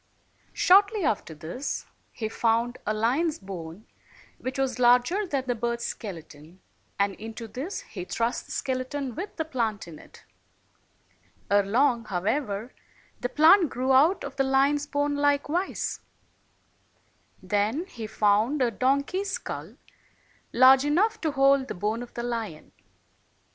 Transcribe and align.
Shortly 0.53 1.03
after 1.03 1.35
this 1.35 1.85
he 2.11 2.27
found 2.27 2.79
a 2.87 2.91
lion's 2.95 3.37
bone 3.37 3.85
which 4.39 4.57
was 4.57 4.79
larger 4.79 5.27
than 5.27 5.43
the 5.45 5.53
bird's 5.53 5.83
skeleton, 5.85 6.59
and 6.97 7.13
into 7.17 7.47
this 7.47 7.81
he 7.81 8.03
thrust 8.03 8.47
the 8.47 8.51
skeleton, 8.51 9.13
with 9.13 9.35
the 9.35 9.45
plant 9.45 9.87
in 9.87 9.99
it. 9.99 10.25
Ere 11.51 11.61
long, 11.67 12.05
however, 12.05 12.73
the 13.19 13.29
plant 13.29 13.69
grew 13.69 13.91
out 13.93 14.23
of 14.23 14.35
the 14.37 14.43
lion's 14.43 14.87
bone 14.87 15.15
likewise. 15.15 15.99
268 17.47 17.47
Then 17.47 17.85
he 17.85 18.07
found 18.07 18.63
a 18.63 18.71
donkey's 18.71 19.29
skull, 19.29 19.75
large 20.51 20.83
enough 20.83 21.21
to 21.21 21.29
hold 21.33 21.67
the 21.67 21.75
bone 21.75 22.01
of 22.01 22.15
the 22.15 22.23
lion. 22.23 22.71